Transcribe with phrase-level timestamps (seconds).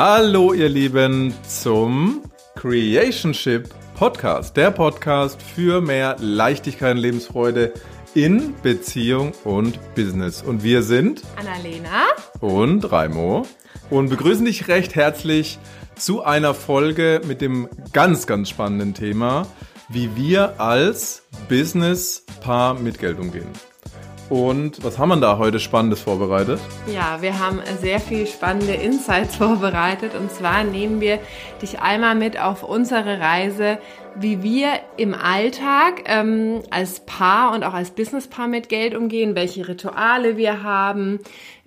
[0.00, 2.22] Hallo ihr Lieben zum
[2.54, 7.72] Creationship Podcast, der Podcast für mehr Leichtigkeit und Lebensfreude
[8.14, 10.40] in Beziehung und Business.
[10.40, 12.04] Und wir sind Annalena
[12.38, 13.44] und Raimo
[13.90, 15.58] und begrüßen dich recht herzlich
[15.96, 19.48] zu einer Folge mit dem ganz, ganz spannenden Thema,
[19.88, 23.48] wie wir als Business-Paar mit Geld umgehen.
[24.30, 26.60] Und was haben wir da heute Spannendes vorbereitet?
[26.92, 30.14] Ja, wir haben sehr viel spannende Insights vorbereitet.
[30.14, 31.18] Und zwar nehmen wir
[31.62, 33.78] dich einmal mit auf unsere Reise,
[34.16, 34.68] wie wir
[34.98, 40.62] im Alltag ähm, als Paar und auch als Businesspaar mit Geld umgehen, welche Rituale wir
[40.62, 41.20] haben,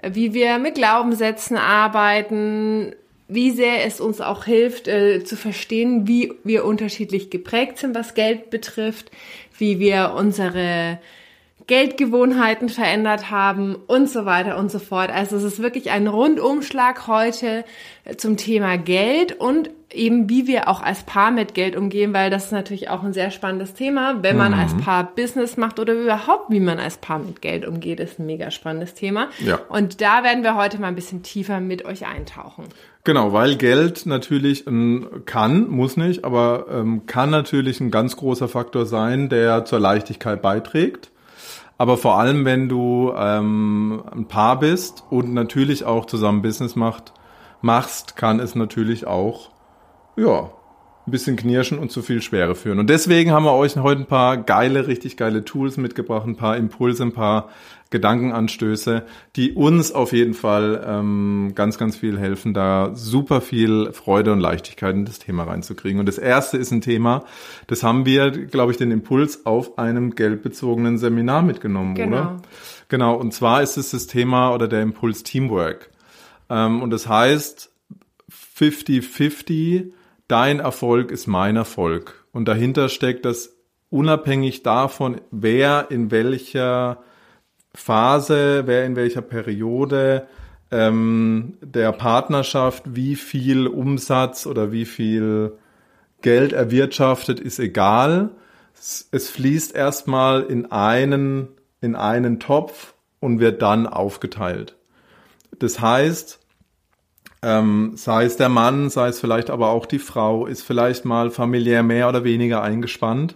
[0.04, 2.94] wie wir mit Glaubenssätzen arbeiten,
[3.28, 8.14] wie sehr es uns auch hilft äh, zu verstehen, wie wir unterschiedlich geprägt sind, was
[8.14, 9.10] Geld betrifft,
[9.58, 11.00] wie wir unsere
[11.72, 15.10] Geldgewohnheiten verändert haben und so weiter und so fort.
[15.10, 17.64] Also es ist wirklich ein Rundumschlag heute
[18.18, 22.48] zum Thema Geld und eben wie wir auch als Paar mit Geld umgehen, weil das
[22.48, 24.22] ist natürlich auch ein sehr spannendes Thema.
[24.22, 24.60] Wenn man mhm.
[24.60, 28.26] als Paar Business macht oder überhaupt, wie man als Paar mit Geld umgeht, ist ein
[28.26, 29.30] mega spannendes Thema.
[29.40, 29.62] Ja.
[29.70, 32.66] Und da werden wir heute mal ein bisschen tiefer mit euch eintauchen.
[33.06, 38.50] Genau, weil Geld natürlich ein, kann, muss nicht, aber ähm, kann natürlich ein ganz großer
[38.50, 41.12] Faktor sein, der zur Leichtigkeit beiträgt
[41.82, 47.12] aber vor allem, wenn du ähm, ein Paar bist und natürlich auch zusammen Business macht,
[47.62, 49.50] machst, kann es natürlich auch,
[50.16, 50.52] ja,
[51.12, 52.80] ein bisschen knirschen und zu viel Schwere führen.
[52.80, 56.56] Und deswegen haben wir euch heute ein paar geile, richtig geile Tools mitgebracht, ein paar
[56.56, 57.50] Impulse, ein paar
[57.90, 59.04] Gedankenanstöße,
[59.36, 64.40] die uns auf jeden Fall ähm, ganz, ganz viel helfen, da super viel Freude und
[64.40, 66.00] Leichtigkeit in das Thema reinzukriegen.
[66.00, 67.26] Und das erste ist ein Thema,
[67.68, 72.18] das haben wir, glaube ich, den Impuls auf einem geldbezogenen Seminar mitgenommen, genau.
[72.18, 72.42] oder?
[72.88, 73.16] Genau.
[73.16, 75.90] Und zwar ist es das Thema oder der Impuls Teamwork.
[76.50, 77.70] Ähm, und das heißt
[78.58, 79.92] 50-50,
[80.32, 82.26] dein Erfolg ist mein Erfolg.
[82.32, 83.58] Und dahinter steckt das
[83.90, 87.04] unabhängig davon, wer in welcher
[87.74, 90.28] Phase, wer in welcher Periode
[90.72, 95.54] ähm, der Partnerschaft wie viel Umsatz oder wie viel
[96.22, 98.30] Geld erwirtschaftet, ist egal.
[98.74, 101.50] Es, es fließt erstmal in einen,
[101.82, 104.76] in einen Topf und wird dann aufgeteilt.
[105.60, 106.41] Das heißt,
[107.44, 111.32] ähm, sei es der Mann, sei es vielleicht aber auch die Frau, ist vielleicht mal
[111.32, 113.36] familiär mehr oder weniger eingespannt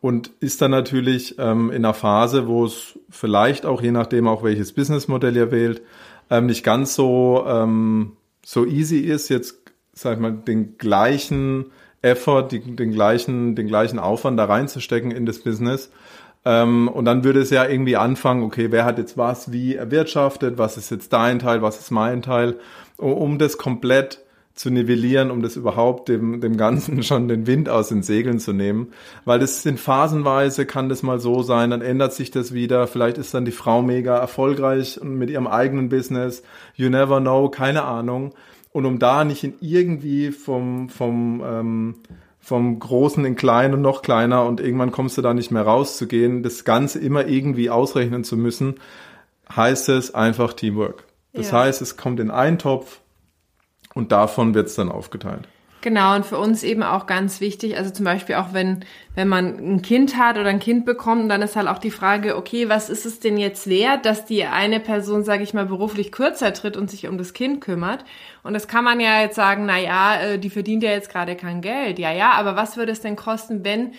[0.00, 4.42] und ist dann natürlich ähm, in einer Phase, wo es vielleicht auch, je nachdem auch
[4.42, 5.82] welches Businessmodell ihr wählt,
[6.30, 8.12] ähm, nicht ganz so, ähm,
[8.44, 9.56] so easy ist, jetzt,
[9.92, 11.66] sag ich mal, den gleichen
[12.02, 15.90] Effort, die, den gleichen, den gleichen Aufwand da reinzustecken in das Business.
[16.44, 20.58] Ähm, und dann würde es ja irgendwie anfangen, okay, wer hat jetzt was wie erwirtschaftet,
[20.58, 22.56] was ist jetzt dein Teil, was ist mein Teil,
[22.98, 24.20] um das komplett
[24.58, 28.52] zu nivellieren, um das überhaupt dem, dem Ganzen schon den Wind aus den Segeln zu
[28.52, 28.88] nehmen.
[29.24, 32.86] Weil das sind phasenweise, kann das mal so sein, dann ändert sich das wieder.
[32.88, 36.42] Vielleicht ist dann die Frau mega erfolgreich mit ihrem eigenen Business.
[36.74, 38.34] You never know, keine Ahnung.
[38.72, 41.94] Und um da nicht in irgendwie vom, vom, ähm,
[42.40, 46.42] vom Großen in klein und noch kleiner und irgendwann kommst du da nicht mehr rauszugehen,
[46.42, 48.74] das Ganze immer irgendwie ausrechnen zu müssen,
[49.54, 51.07] heißt es einfach Teamwork.
[51.38, 51.60] Das ja.
[51.60, 53.00] heißt, es kommt in einen Topf,
[53.98, 55.48] und davon wird es dann aufgeteilt.
[55.80, 58.84] Genau, und für uns eben auch ganz wichtig, also zum Beispiel auch wenn,
[59.18, 62.36] wenn man ein Kind hat oder ein Kind bekommt, dann ist halt auch die Frage,
[62.36, 66.12] okay, was ist es denn jetzt wert, dass die eine Person, sage ich mal, beruflich
[66.12, 68.04] kürzer tritt und sich um das Kind kümmert?
[68.44, 71.34] Und das kann man ja jetzt sagen, na ja, äh, die verdient ja jetzt gerade
[71.34, 71.98] kein Geld.
[71.98, 73.90] Ja, ja, aber was würde es denn kosten, wenn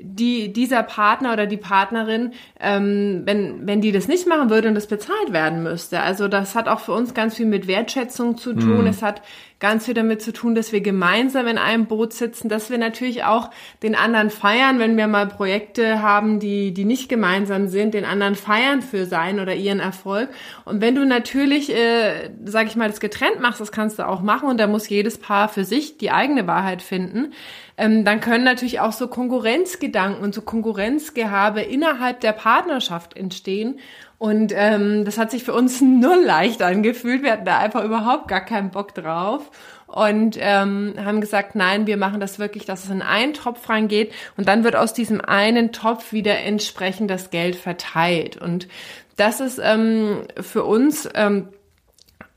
[0.00, 4.74] die, dieser Partner oder die Partnerin, ähm, wenn, wenn die das nicht machen würde und
[4.74, 6.00] das bezahlt werden müsste.
[6.00, 8.82] Also das hat auch für uns ganz viel mit Wertschätzung zu tun.
[8.82, 8.86] Mhm.
[8.86, 9.22] Es hat
[9.60, 13.24] ganz viel damit zu tun, dass wir gemeinsam in einem Boot sitzen, dass wir natürlich
[13.24, 13.50] auch
[13.82, 18.34] den anderen feiern, wenn wir mal Projekte haben, die, die nicht gemeinsam sind, den anderen
[18.34, 20.30] feiern für sein oder ihren Erfolg.
[20.64, 24.22] Und wenn du natürlich, äh, sag ich mal, das getrennt machst, das kannst du auch
[24.22, 27.32] machen und da muss jedes Paar für sich die eigene Wahrheit finden
[27.78, 33.78] ähm, dann können natürlich auch so Konkurrenzgedanken und so Konkurrenzgehabe innerhalb der Partnerschaft entstehen.
[34.18, 37.22] Und ähm, das hat sich für uns null leicht angefühlt.
[37.22, 39.48] Wir hatten da einfach überhaupt gar keinen Bock drauf
[39.88, 44.12] und ähm, haben gesagt, nein, wir machen das wirklich, dass es in einen Topf reingeht
[44.36, 48.36] und dann wird aus diesem einen Topf wieder entsprechend das Geld verteilt.
[48.36, 48.68] Und
[49.16, 51.48] das ist ähm, für uns ähm,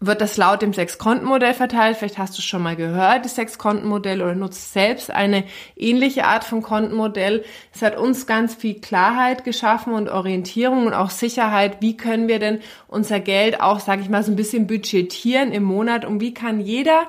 [0.04, 1.96] wird das laut dem Sechs-Konten-Modell verteilt.
[1.96, 5.44] Vielleicht hast du schon mal gehört, das Sechs-Konten-Modell oder nutzt selbst eine
[5.76, 7.46] ähnliche Art von Kontenmodell.
[7.72, 11.78] Es hat uns ganz viel Klarheit geschaffen und Orientierung und auch Sicherheit.
[11.82, 15.64] Wie können wir denn unser Geld auch, sage ich mal, so ein bisschen budgetieren im
[15.64, 17.04] Monat und wie kann jeder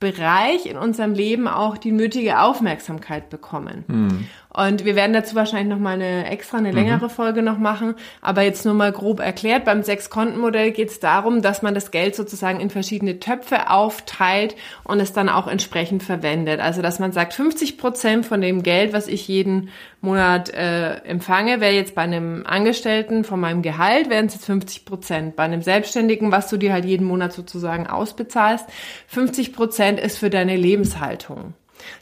[0.00, 3.84] Bereich in unserem Leben auch die nötige Aufmerksamkeit bekommen.
[3.88, 4.28] Mhm.
[4.58, 7.10] Und wir werden dazu wahrscheinlich noch mal eine extra, eine längere mhm.
[7.10, 7.94] Folge noch machen.
[8.20, 9.64] Aber jetzt nur mal grob erklärt.
[9.64, 14.98] Beim Sechs-Konten-Modell geht es darum, dass man das Geld sozusagen in verschiedene Töpfe aufteilt und
[14.98, 16.58] es dann auch entsprechend verwendet.
[16.58, 19.68] Also, dass man sagt, 50 Prozent von dem Geld, was ich jeden
[20.00, 24.84] Monat äh, empfange, wäre jetzt bei einem Angestellten von meinem Gehalt, wären es jetzt 50
[24.84, 25.36] Prozent.
[25.36, 28.66] Bei einem Selbstständigen, was du dir halt jeden Monat sozusagen ausbezahlst,
[29.06, 31.54] 50 Prozent ist für deine Lebenshaltung.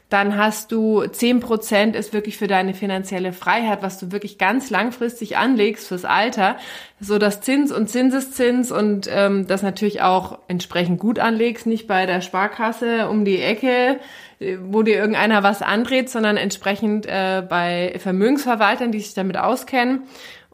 [0.09, 4.69] Dann hast du zehn Prozent ist wirklich für deine finanzielle Freiheit, was du wirklich ganz
[4.69, 6.57] langfristig anlegst fürs Alter,
[6.99, 12.05] so dass Zins und Zinseszins und ähm, das natürlich auch entsprechend gut anlegst, nicht bei
[12.05, 13.99] der Sparkasse um die Ecke,
[14.39, 20.03] äh, wo dir irgendeiner was andreht, sondern entsprechend äh, bei Vermögensverwaltern, die sich damit auskennen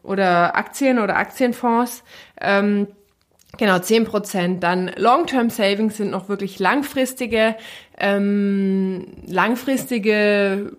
[0.02, 2.02] oder Aktien oder Aktienfonds.
[2.40, 2.88] Ähm,
[3.56, 4.62] Genau, zehn Prozent.
[4.62, 7.56] Dann Long-Term Savings sind noch wirklich langfristige,
[7.98, 10.72] ähm, langfristige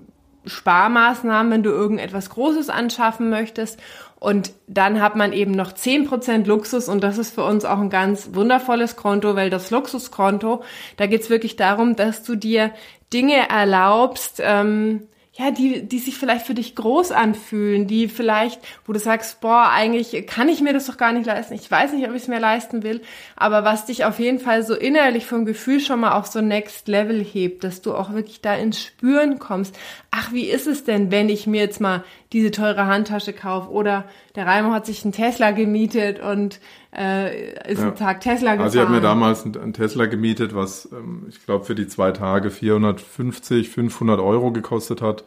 [0.46, 3.80] Sparmaßnahmen, wenn du irgendetwas Großes anschaffen möchtest.
[4.20, 7.80] Und dann hat man eben noch zehn Prozent Luxus und das ist für uns auch
[7.80, 10.64] ein ganz wundervolles Konto, weil das Luxuskonto,
[10.98, 12.72] da geht's wirklich darum, dass du dir
[13.14, 18.94] Dinge erlaubst, ähm, ja, die, die sich vielleicht für dich groß anfühlen, die vielleicht, wo
[18.94, 22.08] du sagst, boah, eigentlich kann ich mir das doch gar nicht leisten, ich weiß nicht,
[22.08, 23.02] ob ich es mir leisten will,
[23.36, 26.88] aber was dich auf jeden Fall so innerlich vom Gefühl schon mal auf so Next
[26.88, 29.78] Level hebt, dass du auch wirklich da ins Spüren kommst.
[30.10, 32.06] Ach, wie ist es denn, wenn ich mir jetzt mal
[32.36, 34.04] diese teure Handtasche kaufe oder
[34.36, 36.60] der Raimo hat sich einen Tesla gemietet und
[36.94, 37.88] äh, ist ja.
[37.88, 38.66] einen Tag Tesla gefahren.
[38.66, 42.12] Also ich habe mir damals einen Tesla gemietet, was ähm, ich glaube für die zwei
[42.12, 45.24] Tage 450, 500 Euro gekostet hat.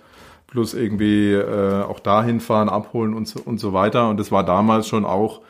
[0.49, 4.11] Plus irgendwie äh, auch dahin fahren, abholen und so, und so weiter.
[4.11, 5.41] Und das war damals schon auch,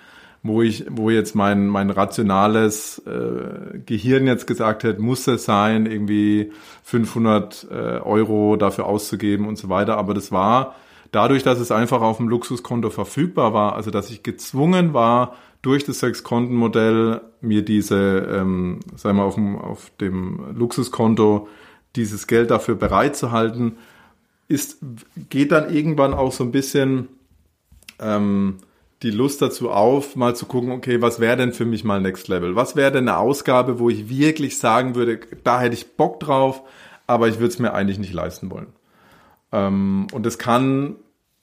[0.45, 5.87] wo ich, wo jetzt mein, mein rationales äh, Gehirn jetzt gesagt hat, muss es sein,
[5.87, 6.53] irgendwie
[6.85, 9.97] 500 äh, Euro dafür auszugeben und so weiter.
[9.97, 10.77] Aber das war
[11.13, 15.85] dadurch, dass es einfach auf dem Luxuskonto verfügbar war, also dass ich gezwungen war, durch
[15.85, 21.49] das Sechs-Konten-Modell mir diese, ähm, sagen wir, auf dem, auf dem Luxuskonto
[21.97, 23.77] dieses Geld dafür bereitzuhalten,
[24.47, 24.79] ist,
[25.29, 27.09] geht dann irgendwann auch so ein bisschen
[27.99, 28.59] ähm,
[29.03, 32.29] die Lust dazu auf, mal zu gucken, okay, was wäre denn für mich mal Next
[32.29, 32.57] Level?
[32.57, 36.63] Was wäre denn eine Ausgabe, wo ich wirklich sagen würde, da hätte ich Bock drauf,
[37.07, 38.69] aber ich würde es mir eigentlich nicht leisten wollen.
[39.53, 40.97] Ähm, und es kann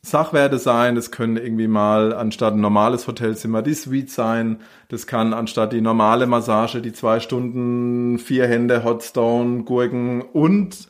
[0.06, 4.60] Sachwerte sein, das können irgendwie mal anstatt ein normales Hotelzimmer die Suite sein,
[4.90, 10.90] das kann anstatt die normale Massage die zwei Stunden vier Hände Hotstone, Gurken und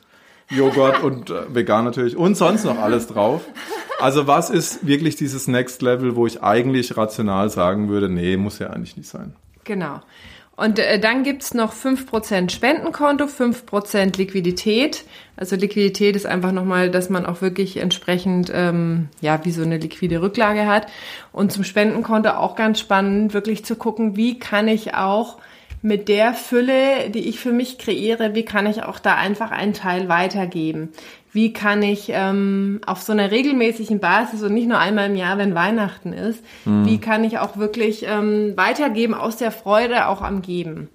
[0.50, 3.42] Joghurt und äh, vegan natürlich und sonst noch alles drauf.
[4.00, 8.60] Also was ist wirklich dieses Next Level, wo ich eigentlich rational sagen würde, nee, muss
[8.60, 9.34] ja eigentlich nicht sein.
[9.64, 10.02] Genau.
[10.56, 15.04] Und äh, dann gibt's noch fünf Prozent Spendenkonto, fünf Prozent Liquidität.
[15.36, 19.78] Also Liquidität ist einfach nochmal, dass man auch wirklich entsprechend, ähm, ja, wie so eine
[19.78, 20.88] liquide Rücklage hat.
[21.34, 25.38] Und zum Spendenkonto auch ganz spannend, wirklich zu gucken, wie kann ich auch
[25.82, 29.74] mit der Fülle, die ich für mich kreiere, wie kann ich auch da einfach einen
[29.74, 30.90] Teil weitergeben?
[31.36, 35.38] Wie kann ich ähm, auf so einer regelmäßigen Basis und nicht nur einmal im Jahr,
[35.38, 36.86] wenn Weihnachten ist, mhm.
[36.86, 40.88] wie kann ich auch wirklich ähm, weitergeben aus der Freude auch am Geben?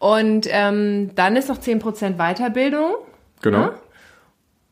[0.00, 2.94] Und ähm, dann ist noch 10% Weiterbildung.
[3.42, 3.58] Genau.
[3.58, 3.74] Ja?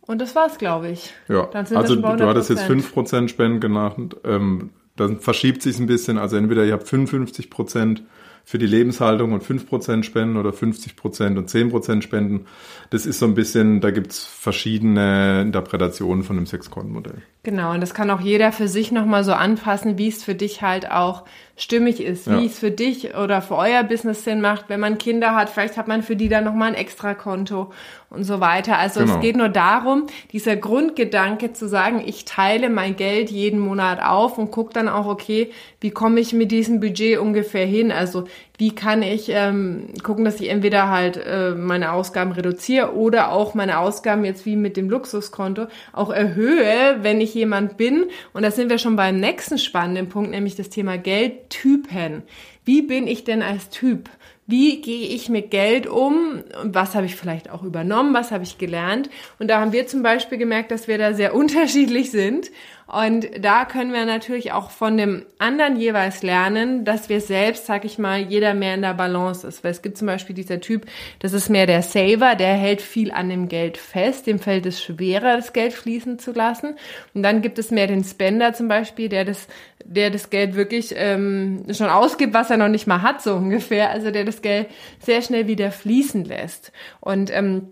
[0.00, 1.14] Und das war's, glaube ich.
[1.28, 4.16] Ja, also du hattest jetzt 5% Spenden genannt.
[4.25, 6.18] Ähm, dann verschiebt sich ein bisschen.
[6.18, 8.02] Also entweder ihr habt 55 Prozent
[8.48, 12.46] für die Lebenshaltung und 5% spenden oder 50% und 10% spenden.
[12.88, 17.20] Das ist so ein bisschen, da gibt's verschiedene Interpretationen von dem Sechs-Konten-Modell.
[17.48, 20.60] Genau, und das kann auch jeder für sich nochmal so anpassen, wie es für dich
[20.60, 21.24] halt auch
[21.56, 22.38] stimmig ist, ja.
[22.38, 24.66] wie es für dich oder für euer Business Sinn macht.
[24.68, 27.72] Wenn man Kinder hat, vielleicht hat man für die dann nochmal ein Extrakonto
[28.10, 28.78] und so weiter.
[28.78, 29.14] Also genau.
[29.14, 34.38] es geht nur darum, dieser Grundgedanke zu sagen, ich teile mein Geld jeden Monat auf
[34.38, 35.50] und gucke dann auch, okay,
[35.80, 37.92] wie komme ich mit diesem Budget ungefähr hin?
[37.92, 38.24] Also
[38.56, 43.54] wie kann ich ähm, gucken, dass ich entweder halt äh, meine Ausgaben reduziere oder auch
[43.54, 48.07] meine Ausgaben jetzt wie mit dem Luxuskonto auch erhöhe, wenn ich jemand bin.
[48.33, 52.23] Und da sind wir schon beim nächsten spannenden Punkt, nämlich das Thema Geldtypen.
[52.64, 54.11] wie bin ich denn als Typ?
[54.47, 56.42] Wie gehe ich mit Geld um?
[56.62, 58.14] Was habe ich vielleicht auch übernommen?
[58.14, 59.11] Was habe ich gelernt?
[59.38, 62.50] Und da haben wir zum Beispiel gemerkt, dass wir da sehr unterschiedlich sind.
[62.90, 67.85] Und da können wir natürlich auch von dem anderen jeweils lernen, dass wir selbst, sag
[67.85, 69.62] ich mal, jeder mehr in der Balance ist.
[69.62, 70.87] Weil es gibt zum Beispiel dieser Typ,
[71.18, 74.83] das ist mehr der Saver, der hält viel an dem Geld fest, dem fällt es
[74.83, 76.76] schwerer, das Geld fließen zu lassen.
[77.12, 79.49] Und dann gibt es mehr den Spender zum Beispiel, der das,
[79.85, 83.90] der das Geld wirklich ähm, schon ausgibt, was er noch nicht mal hat, so ungefähr.
[83.90, 84.68] Also der das Geld
[84.99, 86.73] sehr schnell wieder fließen lässt.
[87.00, 87.68] Und ähm,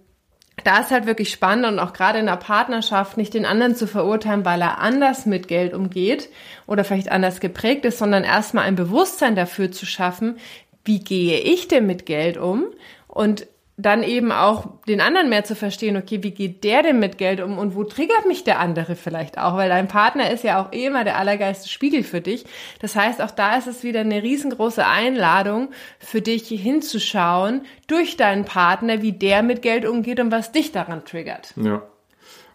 [0.67, 3.87] da ist halt wirklich spannend und auch gerade in der Partnerschaft nicht den anderen zu
[3.87, 6.29] verurteilen, weil er anders mit Geld umgeht
[6.67, 10.39] oder vielleicht anders geprägt ist, sondern erstmal ein Bewusstsein dafür zu schaffen,
[10.85, 12.65] wie gehe ich denn mit Geld um?
[13.07, 13.47] Und
[13.79, 17.43] dann eben auch den anderen mehr zu verstehen, okay, wie geht der denn mit Geld
[17.43, 20.73] um und wo triggert mich der andere vielleicht auch, weil dein Partner ist ja auch
[20.73, 22.47] eh immer der allergeiste Spiegel für dich.
[22.81, 25.69] Das heißt, auch da ist es wieder eine riesengroße Einladung
[25.99, 31.05] für dich hinzuschauen durch deinen Partner, wie der mit Geld umgeht und was dich daran
[31.05, 31.53] triggert.
[31.57, 31.83] Ja.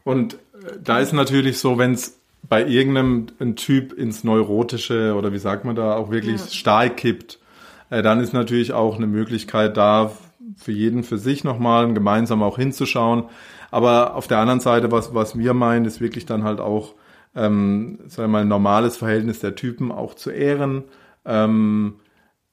[0.03, 0.37] Und äh,
[0.83, 5.75] da ist natürlich so, wenn es bei irgendeinem Typ ins Neurotische oder wie sagt man
[5.75, 6.47] da auch wirklich ja.
[6.47, 7.37] stark kippt,
[7.91, 10.11] äh, dann ist natürlich auch eine Möglichkeit da,
[10.57, 13.25] für jeden für sich nochmal gemeinsam auch hinzuschauen.
[13.71, 16.95] Aber auf der anderen Seite, was, was wir meinen, ist wirklich dann halt auch,
[17.35, 20.83] ähm, sagen wir mal, ein normales Verhältnis der Typen auch zu ehren,
[21.25, 21.95] ähm,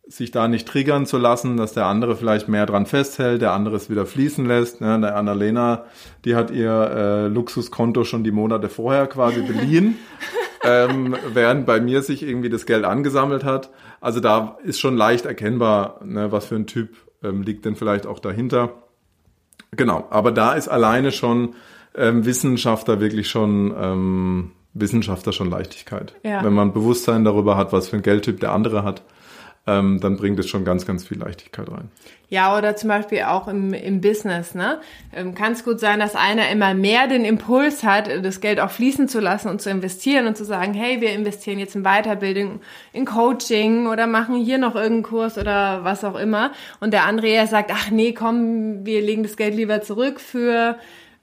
[0.07, 3.77] sich da nicht triggern zu lassen, dass der andere vielleicht mehr dran festhält, der andere
[3.77, 4.81] es wieder fließen lässt.
[4.81, 4.99] Ne?
[5.01, 5.85] Der Annalena,
[6.25, 9.99] die hat ihr äh, Luxuskonto schon die Monate vorher quasi beliehen,
[10.65, 13.71] ähm, während bei mir sich irgendwie das Geld angesammelt hat.
[14.01, 18.07] Also da ist schon leicht erkennbar, ne, was für ein Typ ähm, liegt denn vielleicht
[18.07, 18.83] auch dahinter.
[19.73, 21.55] Genau, aber da ist alleine schon
[21.95, 26.15] ähm, Wissenschaftler wirklich schon ähm, Wissenschaftler schon Leichtigkeit.
[26.23, 26.45] Ja.
[26.45, 29.03] Wenn man Bewusstsein darüber hat, was für ein Geldtyp der andere hat,
[29.69, 31.91] ähm, dann bringt es schon ganz, ganz viel Leichtigkeit rein.
[32.31, 34.81] Ja, oder zum Beispiel auch im, im Business, ne?
[35.15, 38.71] Ähm, Kann es gut sein, dass einer immer mehr den Impuls hat, das Geld auch
[38.71, 42.61] fließen zu lassen und zu investieren und zu sagen, hey, wir investieren jetzt in Weiterbildung,
[42.93, 46.53] in Coaching oder machen hier noch irgendeinen Kurs oder was auch immer.
[46.81, 50.77] Und der andere eher sagt, ach nee, komm, wir legen das Geld lieber zurück für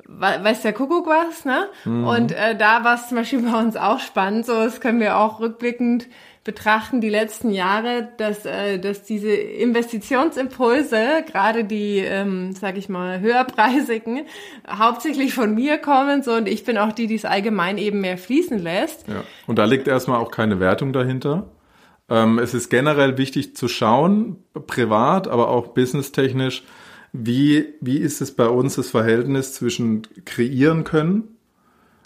[0.08, 1.68] weiß der Kuckuck was, ne?
[1.84, 2.08] Mhm.
[2.08, 5.18] Und äh, da war es zum Beispiel bei uns auch spannend, so das können wir
[5.18, 6.08] auch rückblickend
[6.46, 13.20] betrachten die letzten Jahre, dass, äh, dass diese Investitionsimpulse, gerade die, ähm, sag ich mal,
[13.20, 14.22] höherpreisigen,
[14.70, 18.20] hauptsächlich von mir kommen so und ich bin auch die, die es allgemein eben mehr
[18.20, 19.08] fließen lässt.
[19.08, 19.24] Ja.
[19.48, 21.50] Und da liegt erstmal auch keine Wertung dahinter.
[22.10, 24.38] Ähm, es ist generell wichtig zu schauen,
[24.68, 26.64] privat, aber auch businesstechnisch,
[27.12, 31.35] wie, wie ist es bei uns das Verhältnis zwischen kreieren können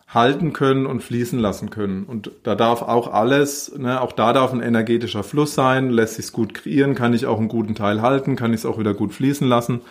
[0.09, 2.03] halten können und fließen lassen können.
[2.03, 6.31] Und da darf auch alles, ne, auch da darf ein energetischer Fluss sein, lässt sich's
[6.31, 9.13] gut kreieren, kann ich auch einen guten Teil halten, kann ich es auch wieder gut
[9.13, 9.81] fließen lassen.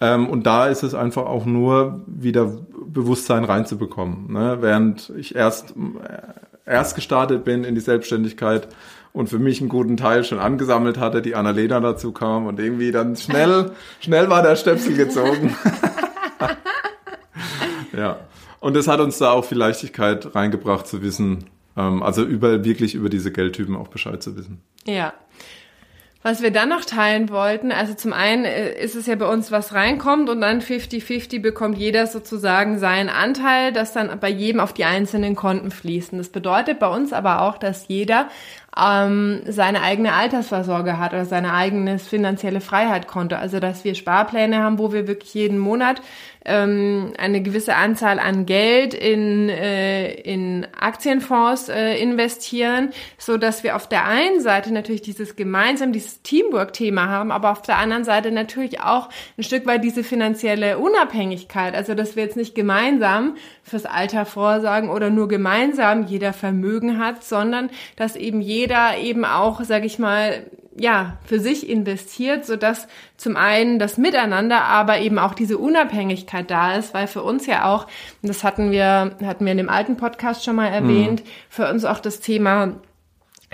[0.00, 2.52] Ähm, und da ist es einfach auch nur wieder
[2.86, 4.32] Bewusstsein reinzubekommen.
[4.32, 4.58] Ne?
[4.60, 8.68] Während ich erst, äh, erst gestartet bin in die Selbstständigkeit
[9.12, 12.92] und für mich einen guten Teil schon angesammelt hatte, die Annalena dazu kam und irgendwie
[12.92, 15.56] dann schnell, schnell war der Stöpsel gezogen.
[17.96, 18.18] ja.
[18.66, 21.44] Und das hat uns da auch viel Leichtigkeit reingebracht zu wissen,
[21.76, 24.60] ähm, also über, wirklich über diese Geldtypen auch Bescheid zu wissen.
[24.84, 25.12] Ja.
[26.24, 29.52] Was wir dann noch teilen wollten, also zum einen äh, ist es ja bei uns,
[29.52, 34.72] was reinkommt und dann 50-50 bekommt jeder sozusagen seinen Anteil, das dann bei jedem auf
[34.72, 36.18] die einzelnen Konten fließen.
[36.18, 38.28] Das bedeutet bei uns aber auch, dass jeder
[38.76, 43.36] ähm, seine eigene Altersvorsorge hat oder seine eigene finanzielle Freiheit-Konto.
[43.36, 46.02] Also dass wir Sparpläne haben, wo wir wirklich jeden Monat
[46.46, 53.76] ähm, eine gewisse Anzahl an Geld in, äh, in Aktienfonds äh, investieren, so dass wir
[53.76, 58.30] auf der einen Seite natürlich dieses gemeinsam, dieses Teamwork-Thema haben, aber auf der anderen Seite
[58.30, 61.74] natürlich auch ein Stück weit diese finanzielle Unabhängigkeit.
[61.74, 67.24] Also dass wir jetzt nicht gemeinsam fürs Alter vorsorgen oder nur gemeinsam jeder Vermögen hat,
[67.24, 70.46] sondern dass eben jeder eben auch, sag ich mal,
[70.78, 76.50] ja, für sich investiert, so dass zum einen das Miteinander, aber eben auch diese Unabhängigkeit
[76.50, 77.86] da ist, weil für uns ja auch,
[78.22, 81.28] das hatten wir, hatten wir in dem alten Podcast schon mal erwähnt, mhm.
[81.48, 82.74] für uns auch das Thema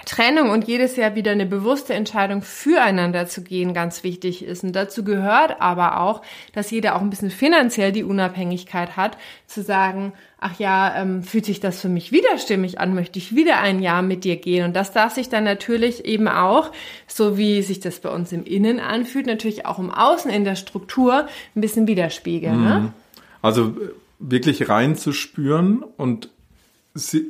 [0.04, 4.64] Trennung und jedes Jahr wieder eine bewusste Entscheidung füreinander zu gehen ganz wichtig ist.
[4.64, 9.16] Und dazu gehört aber auch, dass jeder auch ein bisschen finanziell die Unabhängigkeit hat,
[9.46, 13.60] zu sagen, ach ja, ähm, fühlt sich das für mich widerstimmig an, möchte ich wieder
[13.60, 14.64] ein Jahr mit dir gehen.
[14.64, 16.72] Und das darf sich dann natürlich eben auch,
[17.06, 20.56] so wie sich das bei uns im Innen anfühlt, natürlich auch im Außen in der
[20.56, 22.62] Struktur ein bisschen widerspiegeln.
[22.62, 22.74] Ne?
[22.74, 22.84] Mhm.
[22.84, 22.92] Ne?
[23.40, 26.28] Also äh, wirklich reinzuspüren und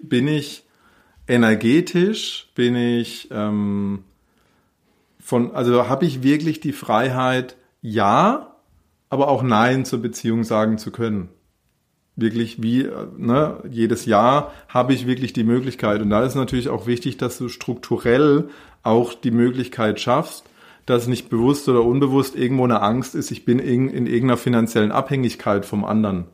[0.03, 0.65] bin ich
[1.27, 4.05] energetisch bin ich ähm,
[5.21, 8.57] von, also habe ich wirklich die Freiheit, ja,
[9.09, 11.29] aber auch nein zur Beziehung sagen zu können.
[12.17, 16.03] Wirklich wie, ne, jedes Jahr habe ich wirklich die Möglichkeit.
[16.03, 18.49] Und da ist natürlich auch wichtig, dass du strukturell
[18.83, 20.45] auch die Möglichkeit schaffst,
[20.87, 24.93] dass nicht bewusst oder unbewusst irgendwo eine Angst ist, ich bin in, in irgendeiner finanziellen
[24.93, 26.25] Abhängigkeit vom anderen.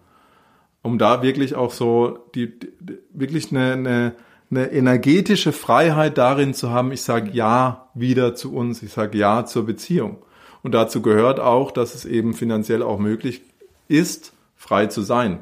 [0.82, 4.14] Um da wirklich auch so die, die wirklich eine, eine,
[4.50, 9.44] eine energetische Freiheit darin zu haben, ich sage ja wieder zu uns, ich sage ja
[9.44, 10.18] zur Beziehung.
[10.62, 13.42] Und dazu gehört auch, dass es eben finanziell auch möglich
[13.88, 15.40] ist, frei zu sein.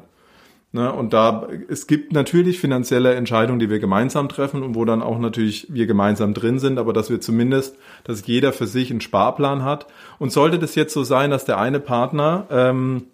[0.73, 0.91] Ne?
[0.91, 5.17] Und da, es gibt natürlich finanzielle Entscheidungen, die wir gemeinsam treffen und wo dann auch
[5.17, 9.63] natürlich wir gemeinsam drin sind, aber dass wir zumindest, dass jeder für sich einen Sparplan
[9.63, 9.87] hat.
[10.19, 13.05] Und sollte das jetzt so sein, dass der eine Partner ähm,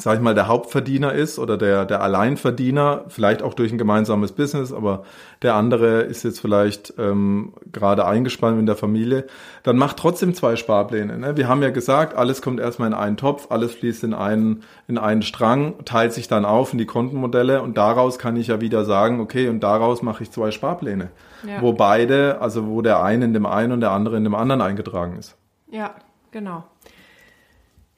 [0.00, 4.32] sag ich mal, der Hauptverdiener ist oder der, der Alleinverdiener, vielleicht auch durch ein gemeinsames
[4.32, 5.04] Business, aber
[5.42, 9.26] der andere ist jetzt vielleicht ähm, gerade eingespannt in der Familie,
[9.62, 11.18] dann macht trotzdem zwei Sparpläne.
[11.18, 11.36] Ne?
[11.36, 14.96] Wir haben ja gesagt, alles kommt erstmal in einen Topf, alles fließt in einen, in
[14.96, 18.84] einen Strang, teilt sich dann auf in die Kontenmodelle und daraus kann ich ja wieder
[18.84, 21.10] sagen, okay, und daraus mache ich zwei Sparpläne.
[21.46, 21.60] Ja.
[21.60, 24.62] Wo beide, also wo der eine in dem einen und der andere in dem anderen
[24.62, 25.36] eingetragen ist.
[25.70, 25.94] Ja,
[26.30, 26.64] genau.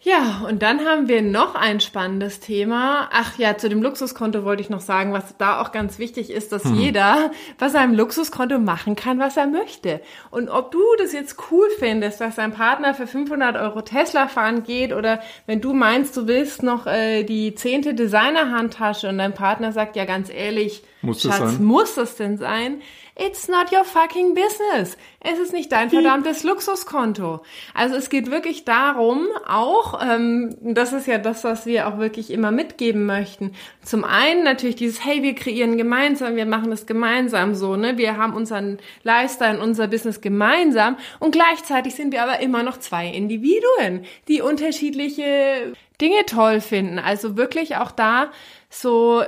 [0.04, 3.08] Ja, und dann haben wir noch ein spannendes Thema.
[3.12, 6.50] Ach ja, zu dem Luxuskonto wollte ich noch sagen, was da auch ganz wichtig ist,
[6.50, 6.74] dass hm.
[6.74, 10.00] jeder bei seinem Luxuskonto machen kann, was er möchte.
[10.32, 14.64] Und ob du das jetzt cool findest, dass dein Partner für 500 Euro Tesla fahren
[14.64, 19.70] geht oder wenn du meinst, du willst noch äh, die zehnte Designer-Handtasche und dein Partner
[19.70, 21.64] sagt, ja ganz ehrlich, muss Schatz, das sein?
[21.64, 22.80] muss das denn sein?
[23.14, 24.96] It's not your fucking business.
[25.20, 27.42] Es ist nicht dein verdammtes Luxuskonto.
[27.74, 32.30] Also es geht wirklich darum, auch, ähm, das ist ja das, was wir auch wirklich
[32.30, 33.52] immer mitgeben möchten.
[33.82, 37.98] Zum einen natürlich dieses, hey, wir kreieren gemeinsam, wir machen das gemeinsam so, ne?
[37.98, 43.08] Wir haben unseren Lifestyle, unser Business gemeinsam und gleichzeitig sind wir aber immer noch zwei
[43.08, 46.98] Individuen, die unterschiedliche Dinge toll finden.
[46.98, 48.30] Also wirklich auch da
[48.70, 49.22] so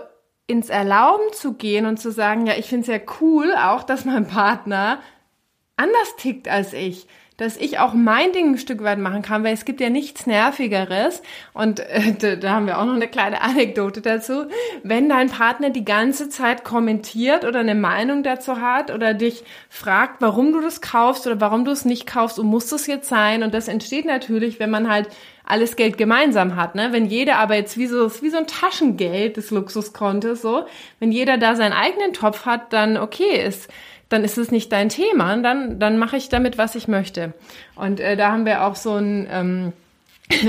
[0.47, 4.05] ins Erlauben zu gehen und zu sagen, ja, ich finde es ja cool auch, dass
[4.05, 4.99] mein Partner
[5.77, 9.55] anders tickt als ich, dass ich auch mein Ding ein Stück weit machen kann, weil
[9.55, 11.21] es gibt ja nichts Nervigeres.
[11.53, 14.45] Und äh, da haben wir auch noch eine kleine Anekdote dazu,
[14.85, 20.21] wenn dein Partner die ganze Zeit kommentiert oder eine Meinung dazu hat oder dich fragt,
[20.21, 23.43] warum du das kaufst oder warum du es nicht kaufst und muss das jetzt sein.
[23.43, 25.09] Und das entsteht natürlich, wenn man halt
[25.45, 26.89] alles Geld gemeinsam hat, ne?
[26.93, 30.67] Wenn jeder aber jetzt wie so, wie so ein Taschengeld des Luxuskontos, so,
[31.01, 33.71] wenn jeder da seinen eigenen Topf hat, dann okay ist,
[34.09, 37.35] dann ist es nicht dein Thema, dann, dann mache ich damit, was ich möchte.
[37.75, 39.73] Und äh, da haben wir auch so ein, ähm,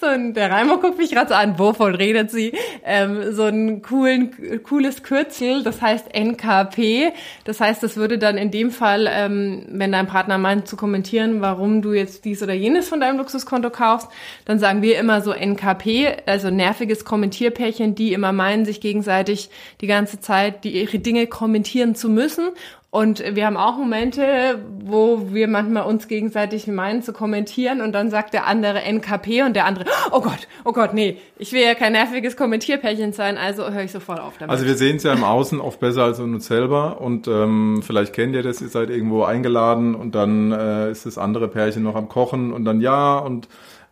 [0.00, 2.52] so ein, der Reimer guckt mich gerade so an, wovon redet sie?
[2.84, 7.12] Ähm, so ein coolen, cooles Kürzel, das heißt NKP.
[7.44, 11.40] Das heißt, das würde dann in dem Fall, ähm, wenn dein Partner meint zu kommentieren,
[11.40, 14.08] warum du jetzt dies oder jenes von deinem Luxuskonto kaufst,
[14.44, 19.86] dann sagen wir immer so NKP, also nerviges Kommentierpärchen, die immer meinen, sich gegenseitig die
[19.86, 22.50] ganze Zeit die ihre Dinge kommentieren zu müssen
[22.98, 28.10] und wir haben auch Momente, wo wir manchmal uns gegenseitig meinen zu kommentieren und dann
[28.10, 31.76] sagt der andere NKP und der andere, oh Gott, oh Gott, nee, ich will ja
[31.76, 34.50] kein nerviges Kommentierpärchen sein, also höre ich sofort auf damit.
[34.50, 37.82] Also wir sehen es ja im Außen oft besser als in uns selber und ähm,
[37.86, 41.84] vielleicht kennt ihr das, ihr seid irgendwo eingeladen und dann äh, ist das andere Pärchen
[41.84, 43.46] noch am Kochen und dann ja und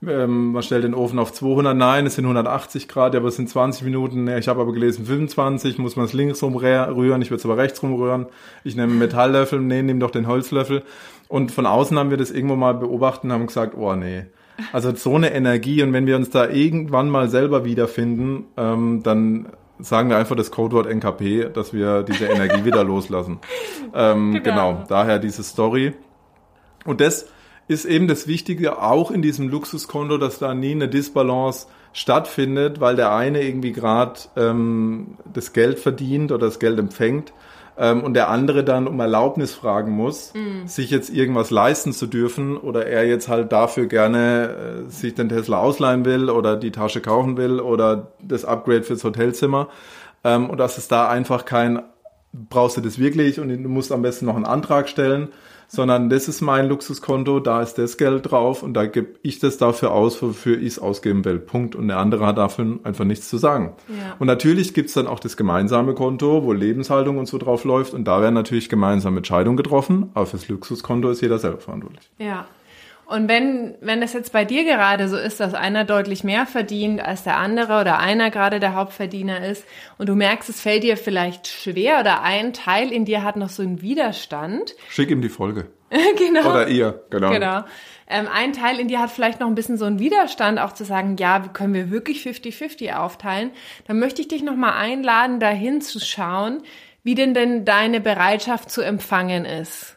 [0.07, 3.49] ähm, man stellt den Ofen auf 200, nein, es sind 180 Grad, aber es sind
[3.49, 4.29] 20 Minuten.
[4.29, 7.83] Ich habe aber gelesen 25, muss man es links rumrühren, ich würde es aber rechts
[7.83, 8.27] rumrühren.
[8.65, 10.83] Ich nehme einen Metalllöffel, nee, nimm doch den Holzlöffel.
[11.29, 14.27] Und von außen haben wir das irgendwo mal beobachtet und haben gesagt, oh nee.
[14.73, 19.49] Also so eine Energie und wenn wir uns da irgendwann mal selber wiederfinden, ähm, dann
[19.79, 23.39] sagen wir einfach das Codewort NKP, dass wir diese Energie wieder loslassen.
[23.95, 24.73] Ähm, genau.
[24.73, 25.93] genau, daher diese Story.
[26.85, 27.27] Und das
[27.69, 32.97] ist eben das Wichtige auch in diesem Luxuskonto, dass da nie eine Disbalance stattfindet, weil
[32.97, 37.33] der eine irgendwie gerade ähm, das Geld verdient oder das Geld empfängt
[37.79, 40.67] ähm, und der andere dann um Erlaubnis fragen muss, mm.
[40.67, 45.29] sich jetzt irgendwas leisten zu dürfen oder er jetzt halt dafür gerne äh, sich den
[45.29, 49.69] Tesla ausleihen will oder die Tasche kaufen will oder das Upgrade fürs Hotelzimmer
[50.23, 51.83] ähm, und dass es da einfach kein
[52.33, 55.29] brauchst du das wirklich und du musst am besten noch einen Antrag stellen
[55.69, 59.59] sondern das ist mein Luxuskonto, da ist das Geld drauf und da gebe ich das
[59.59, 61.39] dafür aus, wofür ich es ausgeben will.
[61.39, 61.75] Punkt.
[61.75, 63.75] Und der andere hat dafür einfach nichts zu sagen.
[63.89, 64.17] Ja.
[64.19, 68.05] Und natürlich gibt's dann auch das gemeinsame Konto, wo Lebenshaltung und so drauf läuft und
[68.05, 72.11] da werden natürlich gemeinsame Entscheidungen getroffen, aber fürs Luxuskonto ist jeder selber verantwortlich.
[72.19, 72.47] Ja.
[73.07, 77.01] Und wenn, wenn es jetzt bei dir gerade so ist, dass einer deutlich mehr verdient
[77.01, 79.65] als der andere oder einer gerade der Hauptverdiener ist
[79.97, 83.49] und du merkst, es fällt dir vielleicht schwer oder ein Teil in dir hat noch
[83.49, 84.75] so einen Widerstand.
[84.89, 85.69] Schick ihm die Folge.
[86.19, 86.51] genau.
[86.51, 87.31] Oder ihr, genau.
[87.31, 87.65] Genau.
[88.09, 90.85] Ähm, ein Teil in dir hat vielleicht noch ein bisschen so einen Widerstand, auch zu
[90.85, 93.51] sagen, ja, können wir wirklich 50-50 aufteilen?
[93.87, 96.63] Dann möchte ich dich nochmal einladen, dahin zu schauen,
[97.05, 99.96] wie denn denn deine Bereitschaft zu empfangen ist.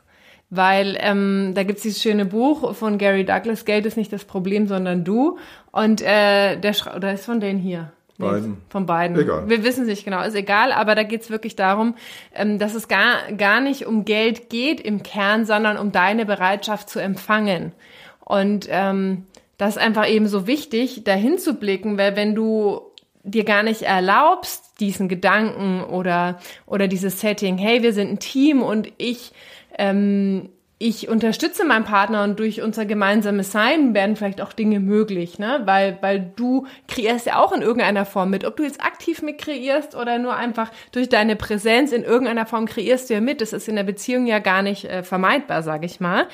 [0.49, 4.67] Weil ähm, da gibt's dieses schöne Buch von Gary Douglas, Geld ist nicht das Problem,
[4.67, 5.38] sondern du.
[5.71, 7.91] Und äh, der Schra oder ist von denen hier?
[8.19, 8.57] Beiden.
[8.69, 9.17] Von beiden.
[9.17, 9.47] Egal.
[9.47, 11.95] Wir wissen es nicht genau, ist egal, aber da geht's wirklich darum,
[12.35, 16.89] ähm, dass es gar, gar nicht um Geld geht im Kern, sondern um deine Bereitschaft
[16.89, 17.71] zu empfangen.
[18.19, 19.25] Und ähm,
[19.57, 22.81] das ist einfach eben so wichtig, dahin zu blicken, weil wenn du
[23.23, 28.62] dir gar nicht erlaubst, diesen Gedanken oder, oder dieses Setting, hey, wir sind ein Team
[28.62, 29.31] und ich
[29.80, 30.50] ähm,
[30.82, 35.62] ich unterstütze meinen Partner und durch unser gemeinsames Sein werden vielleicht auch Dinge möglich, ne?
[35.65, 38.46] Weil, weil du kreierst ja auch in irgendeiner Form mit.
[38.46, 42.65] Ob du jetzt aktiv mit kreierst oder nur einfach durch deine Präsenz in irgendeiner Form
[42.65, 43.42] kreierst du ja mit.
[43.42, 46.28] Das ist in der Beziehung ja gar nicht äh, vermeidbar, sage ich mal.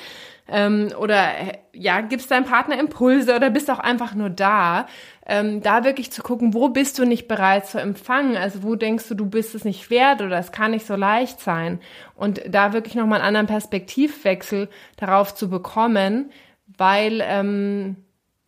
[0.48, 4.86] Ähm, oder äh, ja, gibst deinem Partner Impulse oder bist auch einfach nur da
[5.28, 8.36] ähm, da wirklich zu gucken, wo bist du nicht bereit zu empfangen?
[8.36, 11.40] Also wo denkst du, du bist es nicht wert oder es kann nicht so leicht
[11.40, 11.80] sein?
[12.14, 16.30] Und da wirklich nochmal einen anderen Perspektivwechsel darauf zu bekommen,
[16.78, 17.96] weil, ähm,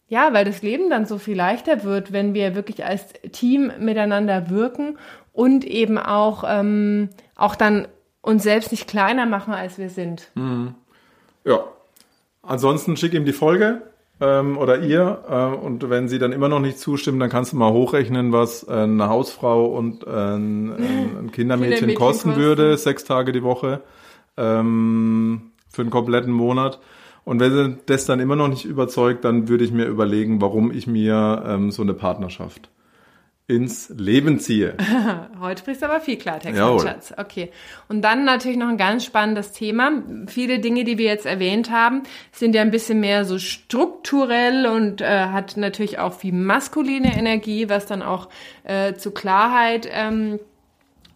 [0.07, 4.49] ja, weil das Leben dann so viel leichter wird, wenn wir wirklich als Team miteinander
[4.49, 4.99] wirken
[5.33, 7.89] und eben auch, ähm, auch dann
[8.23, 10.31] uns selbst nicht kleiner machen, als wir sind.
[10.35, 10.75] Mhm.
[11.45, 11.65] Ja.
[12.43, 13.83] Ansonsten schick ihm die Folge
[14.21, 15.23] ähm, oder ihr.
[15.29, 18.67] Äh, und wenn sie dann immer noch nicht zustimmen, dann kannst du mal hochrechnen, was
[18.69, 23.81] äh, eine Hausfrau und äh, ein, ein Kindermädchen kosten würde, sechs Tage die Woche
[24.37, 26.81] ähm, für einen kompletten Monat.
[27.25, 30.71] Und wenn sie das dann immer noch nicht überzeugt, dann würde ich mir überlegen, warum
[30.71, 32.71] ich mir ähm, so eine Partnerschaft
[33.49, 34.77] ins Leben ziehe.
[35.41, 36.83] Heute sprichst du aber viel Klartext, Jawohl.
[36.83, 37.15] Schatz.
[37.17, 37.51] Okay.
[37.89, 40.03] Und dann natürlich noch ein ganz spannendes Thema.
[40.27, 45.01] Viele Dinge, die wir jetzt erwähnt haben, sind ja ein bisschen mehr so strukturell und
[45.01, 48.29] äh, hat natürlich auch viel maskuline Energie, was dann auch
[48.65, 50.39] äh, zu Klarheit, ähm,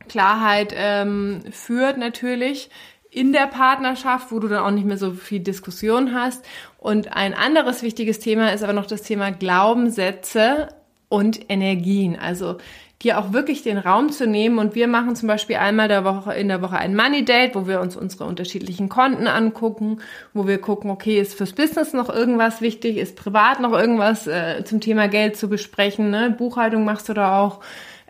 [0.08, 2.70] Klarheit ähm, führt natürlich
[3.10, 6.46] in der Partnerschaft, wo du dann auch nicht mehr so viel Diskussion hast.
[6.78, 10.68] Und ein anderes wichtiges Thema ist aber noch das Thema Glaubenssätze
[11.12, 12.18] und Energien.
[12.18, 12.56] Also
[13.02, 14.58] dir auch wirklich den Raum zu nehmen.
[14.58, 17.66] Und wir machen zum Beispiel einmal der Woche, in der Woche ein Money Date, wo
[17.66, 19.98] wir uns unsere unterschiedlichen Konten angucken,
[20.32, 24.64] wo wir gucken, okay, ist fürs Business noch irgendwas wichtig, ist privat noch irgendwas äh,
[24.64, 26.34] zum Thema Geld zu besprechen, ne?
[26.36, 27.60] Buchhaltung machst du da auch.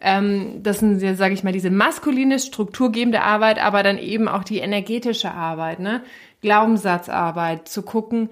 [0.01, 4.59] Ähm, das sind, sage ich mal, diese maskuline, strukturgebende Arbeit, aber dann eben auch die
[4.59, 6.03] energetische Arbeit, ne?
[6.43, 8.29] Glaubenssatzarbeit, zu gucken,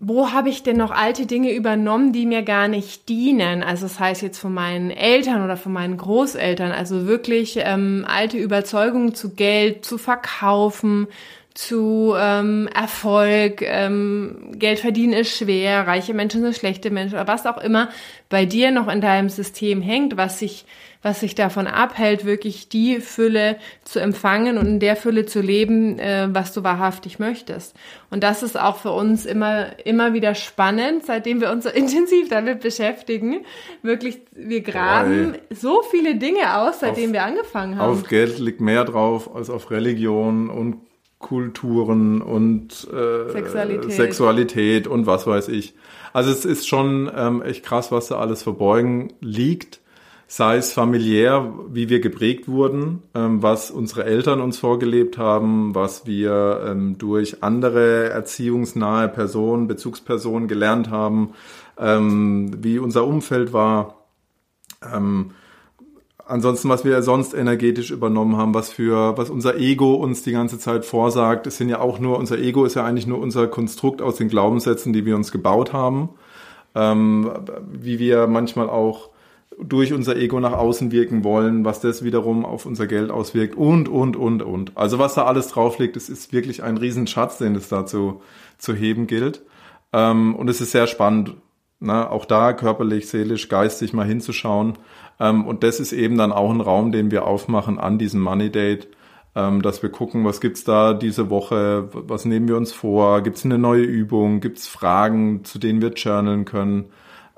[0.00, 3.62] wo habe ich denn noch alte Dinge übernommen, die mir gar nicht dienen?
[3.62, 8.38] Also das heißt jetzt von meinen Eltern oder von meinen Großeltern, also wirklich ähm, alte
[8.38, 11.08] Überzeugungen zu Geld, zu verkaufen,
[11.58, 17.46] zu ähm, Erfolg, ähm, Geld verdienen ist schwer, reiche Menschen sind schlechte Menschen, oder was
[17.46, 17.88] auch immer
[18.28, 20.66] bei dir noch in deinem System hängt, was sich
[21.02, 25.98] was sich davon abhält, wirklich die Fülle zu empfangen und in der Fülle zu leben,
[26.00, 27.76] äh, was du wahrhaftig möchtest.
[28.10, 32.28] Und das ist auch für uns immer, immer wieder spannend, seitdem wir uns so intensiv
[32.28, 33.44] damit beschäftigen.
[33.82, 35.40] Wirklich, wir graben Boy.
[35.50, 37.92] so viele Dinge aus, seitdem Auf- wir angefangen haben.
[37.92, 40.87] Auf Geld liegt mehr drauf als auf Religion und
[41.18, 43.92] Kulturen und äh, Sexualität.
[43.92, 45.74] Sexualität und was weiß ich.
[46.12, 49.80] Also es ist schon ähm, echt krass, was da alles verborgen liegt.
[50.30, 56.06] Sei es familiär, wie wir geprägt wurden, ähm, was unsere Eltern uns vorgelebt haben, was
[56.06, 61.32] wir ähm, durch andere erziehungsnahe Personen, Bezugspersonen gelernt haben,
[61.78, 64.06] ähm, wie unser Umfeld war.
[64.82, 65.32] Ähm,
[66.28, 70.58] ansonsten, was wir sonst energetisch übernommen haben, was für, was unser Ego uns die ganze
[70.58, 74.02] Zeit vorsagt, es sind ja auch nur, unser Ego ist ja eigentlich nur unser Konstrukt
[74.02, 76.10] aus den Glaubenssätzen, die wir uns gebaut haben,
[76.74, 77.30] ähm,
[77.72, 79.10] wie wir manchmal auch
[79.60, 83.88] durch unser Ego nach außen wirken wollen, was das wiederum auf unser Geld auswirkt und,
[83.88, 84.76] und, und, und.
[84.76, 88.20] Also was da alles drauf liegt, es ist wirklich ein Riesenschatz, den es da zu,
[88.58, 89.42] zu heben gilt.
[89.92, 91.34] Ähm, und es ist sehr spannend,
[91.80, 92.10] ne?
[92.10, 94.74] auch da körperlich, seelisch, geistig mal hinzuschauen.
[95.20, 98.50] Ähm, und das ist eben dann auch ein Raum, den wir aufmachen an diesem Money
[98.50, 98.88] Date,
[99.34, 103.44] ähm, dass wir gucken, was gibt's da diese Woche, was nehmen wir uns vor, gibt's
[103.44, 106.86] eine neue Übung, gibt's Fragen, zu denen wir journalen können.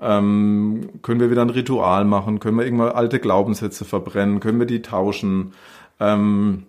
[0.00, 2.40] Ähm, können wir wieder ein Ritual machen?
[2.40, 4.40] Können wir irgendwann alte Glaubenssätze verbrennen?
[4.40, 5.52] Können wir die tauschen?
[5.98, 6.64] Ähm,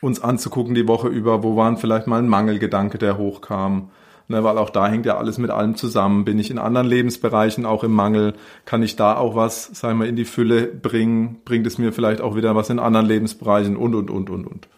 [0.00, 3.90] uns anzugucken die Woche über, wo waren vielleicht mal ein Mangelgedanke, der hochkam?
[4.30, 6.24] Ne, weil auch da hängt ja alles mit allem zusammen.
[6.24, 8.34] Bin ich in anderen Lebensbereichen auch im Mangel?
[8.64, 11.40] Kann ich da auch was, sagen wir, in die Fülle bringen?
[11.44, 14.68] Bringt es mir vielleicht auch wieder was in anderen Lebensbereichen und, und, und, und, und.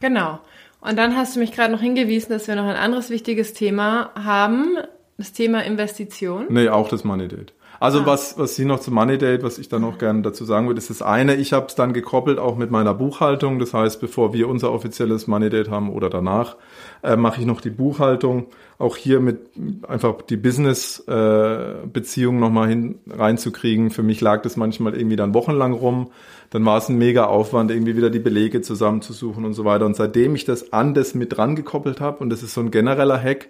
[0.00, 0.40] Genau.
[0.80, 4.10] Und dann hast du mich gerade noch hingewiesen, dass wir noch ein anderes wichtiges Thema
[4.14, 4.76] haben,
[5.16, 6.46] das Thema Investition.
[6.48, 7.52] Nee, auch das Money Date.
[7.80, 8.06] Also ah.
[8.06, 10.78] was, was Sie noch zum Money Date, was ich dann noch gerne dazu sagen würde,
[10.78, 13.58] ist das eine, ich habe es dann gekoppelt auch mit meiner Buchhaltung.
[13.58, 16.56] Das heißt, bevor wir unser offizielles Money Date haben oder danach,
[17.02, 18.46] äh, mache ich noch die Buchhaltung.
[18.78, 19.40] Auch hier mit
[19.86, 23.90] einfach die Business-Beziehung äh, nochmal hin reinzukriegen.
[23.90, 26.10] Für mich lag das manchmal irgendwie dann wochenlang rum.
[26.50, 29.86] Dann war es ein mega Aufwand, irgendwie wieder die Belege zusammenzusuchen und so weiter.
[29.86, 32.70] Und seitdem ich das an das mit dran gekoppelt habe, und das ist so ein
[32.70, 33.48] genereller Hack,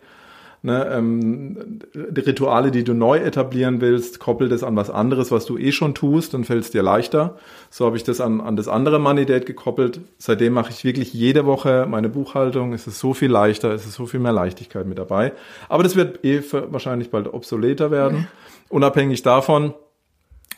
[0.61, 5.47] Ne, ähm, die Rituale, die du neu etablieren willst, koppel das an was anderes, was
[5.47, 7.39] du eh schon tust, dann fällt es dir leichter.
[7.71, 10.01] So habe ich das an, an das andere Money Date gekoppelt.
[10.19, 12.73] Seitdem mache ich wirklich jede Woche meine Buchhaltung.
[12.73, 15.33] Es ist so viel leichter, es ist so viel mehr Leichtigkeit mit dabei.
[15.69, 18.27] Aber das wird eh wahrscheinlich bald obsoleter werden.
[18.69, 19.75] Unabhängig davon,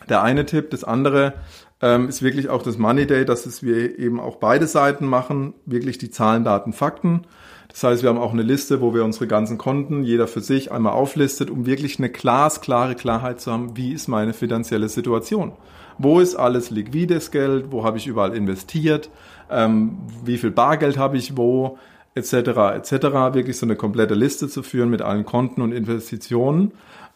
[0.09, 1.33] der eine Tipp, das andere
[1.81, 5.53] ähm, ist wirklich auch das Money Day, dass es wir eben auch beide Seiten machen,
[5.65, 7.21] wirklich die Zahlen, Daten, Fakten.
[7.69, 10.71] Das heißt, wir haben auch eine Liste, wo wir unsere ganzen Konten, jeder für sich,
[10.71, 15.53] einmal auflistet, um wirklich eine glasklare Klarheit zu haben, wie ist meine finanzielle Situation.
[15.97, 17.71] Wo ist alles liquides Geld?
[17.71, 19.09] Wo habe ich überall investiert?
[19.49, 21.77] Ähm, wie viel Bargeld habe ich wo?
[22.13, 22.33] Etc.
[22.33, 22.91] etc.
[23.33, 26.73] Wirklich so eine komplette Liste zu führen mit allen Konten und Investitionen.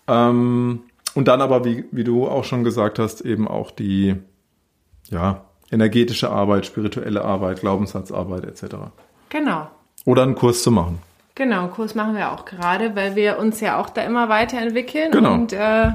[0.08, 0.82] Ähm,
[1.15, 4.15] und dann aber, wie, wie du auch schon gesagt hast, eben auch die
[5.10, 8.75] ja, energetische Arbeit, spirituelle Arbeit, Glaubenssatzarbeit etc.
[9.30, 9.67] Genau.
[10.06, 11.01] Oder einen Kurs zu machen.
[11.34, 15.12] Genau, einen Kurs machen wir auch gerade, weil wir uns ja auch da immer weiterentwickeln
[15.12, 15.34] genau.
[15.34, 15.88] und äh,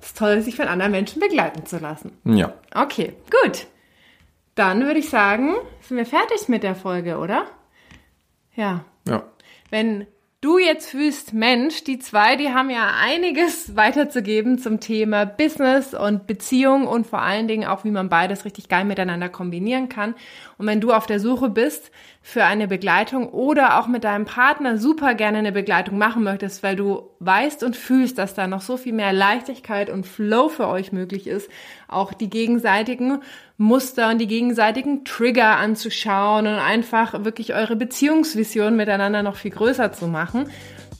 [0.00, 2.12] es ist toll, sich von anderen Menschen begleiten zu lassen.
[2.24, 2.52] Ja.
[2.74, 3.66] Okay, gut.
[4.54, 7.46] Dann würde ich sagen, sind wir fertig mit der Folge, oder?
[8.54, 8.84] Ja.
[9.06, 9.24] Ja.
[9.70, 10.06] Wenn
[10.42, 16.26] du jetzt fühlst, Mensch, die zwei, die haben ja einiges weiterzugeben zum Thema Business und
[16.26, 20.14] Beziehung und vor allen Dingen auch, wie man beides richtig geil miteinander kombinieren kann.
[20.58, 24.78] Und wenn du auf der Suche bist für eine Begleitung oder auch mit deinem Partner
[24.78, 28.76] super gerne eine Begleitung machen möchtest, weil du weißt und fühlst, dass da noch so
[28.76, 31.48] viel mehr Leichtigkeit und Flow für euch möglich ist,
[31.92, 33.20] auch die gegenseitigen
[33.58, 39.92] Muster und die gegenseitigen Trigger anzuschauen und einfach wirklich eure Beziehungsvision miteinander noch viel größer
[39.92, 40.50] zu machen,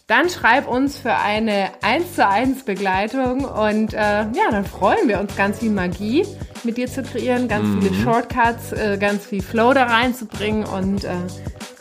[0.07, 5.19] dann schreib uns für eine 1 zu 1 Begleitung und äh, ja, dann freuen wir
[5.21, 6.27] uns ganz viel Magie
[6.65, 7.83] mit dir zu kreieren, ganz mhm.
[7.83, 11.15] viele Shortcuts, äh, ganz viel Flow da reinzubringen und äh,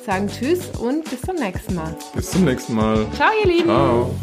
[0.06, 1.96] sagen Tschüss und bis zum nächsten Mal.
[2.16, 3.06] Bis zum nächsten Mal.
[3.16, 3.66] Ciao, ihr Lieben.
[3.66, 4.16] Ciao.